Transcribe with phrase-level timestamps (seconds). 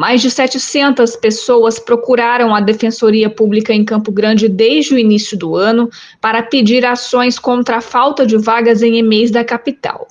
[0.00, 5.54] Mais de 700 pessoas procuraram a Defensoria Pública em Campo Grande desde o início do
[5.54, 5.90] ano
[6.22, 10.08] para pedir ações contra a falta de vagas em EMEIs da capital.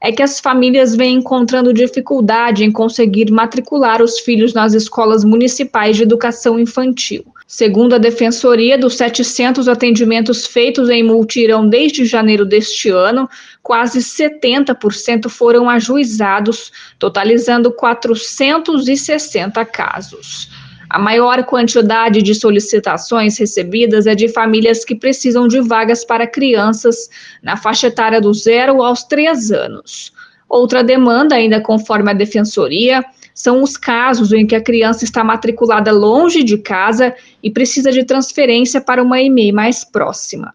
[0.00, 5.96] É que as famílias vêm encontrando dificuldade em conseguir matricular os filhos nas escolas municipais
[5.96, 7.24] de educação infantil.
[7.52, 13.28] Segundo a Defensoria, dos 700 atendimentos feitos em multirão desde janeiro deste ano,
[13.62, 20.48] quase 70% foram ajuizados, totalizando 460 casos.
[20.88, 27.10] A maior quantidade de solicitações recebidas é de famílias que precisam de vagas para crianças
[27.42, 30.10] na faixa etária do zero aos três anos.
[30.52, 33.02] Outra demanda, ainda conforme a Defensoria,
[33.34, 38.04] são os casos em que a criança está matriculada longe de casa e precisa de
[38.04, 40.52] transferência para uma EMEI mais próxima.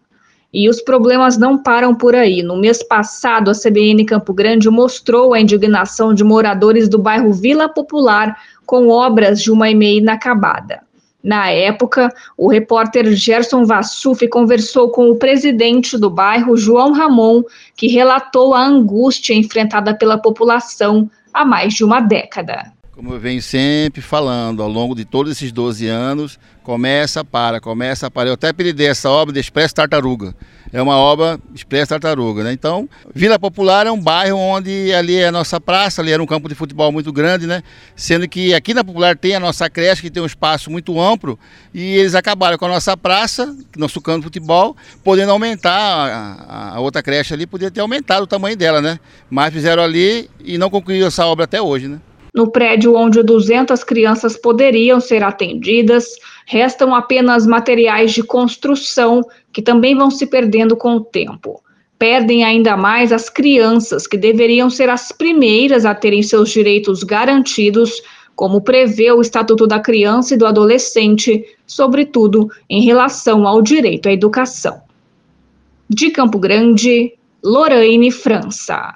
[0.54, 2.44] E os problemas não param por aí.
[2.44, 7.68] No mês passado, a CBN Campo Grande mostrou a indignação de moradores do bairro Vila
[7.68, 10.80] Popular com obras de uma EMEI inacabada.
[11.22, 17.42] Na época, o repórter Gerson Vassuf conversou com o presidente do bairro, João Ramon,
[17.76, 22.72] que relatou a angústia enfrentada pela população há mais de uma década.
[22.98, 28.10] Como eu venho sempre falando ao longo de todos esses 12 anos, começa, para, começa,
[28.10, 28.28] para.
[28.28, 30.34] Eu até apelidei essa obra de Expresso Tartaruga.
[30.72, 32.52] É uma obra Expresso Tartaruga, né?
[32.52, 36.26] Então, Vila Popular é um bairro onde ali é a nossa praça, ali era um
[36.26, 37.62] campo de futebol muito grande, né?
[37.94, 41.38] Sendo que aqui na Popular tem a nossa creche, que tem um espaço muito amplo,
[41.72, 46.80] e eles acabaram com a nossa praça, nosso campo de futebol, podendo aumentar a, a
[46.80, 48.98] outra creche ali, podia ter aumentado o tamanho dela, né?
[49.30, 52.00] Mas fizeram ali e não concluíram essa obra até hoje, né?
[52.38, 56.06] No prédio onde 200 crianças poderiam ser atendidas,
[56.46, 59.22] restam apenas materiais de construção
[59.52, 61.60] que também vão se perdendo com o tempo.
[61.98, 68.00] Perdem ainda mais as crianças, que deveriam ser as primeiras a terem seus direitos garantidos,
[68.36, 74.12] como prevê o Estatuto da Criança e do Adolescente, sobretudo em relação ao direito à
[74.12, 74.80] educação.
[75.90, 78.94] De Campo Grande, Lorraine França.